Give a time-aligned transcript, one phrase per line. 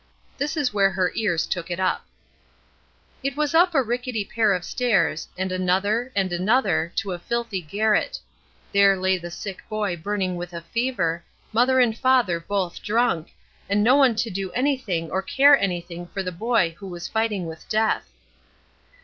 [0.35, 2.07] This was where her ears took it up:
[3.21, 7.61] "It was up a ricketty pair of stairs, and another, and another, to a filthy
[7.61, 8.19] garret.
[8.71, 13.31] There lay the sick boy burning with a fever, mother and father both drunk,
[13.69, 17.45] and no one to do anything or care anything for the boy who was fighting
[17.45, 18.11] with death.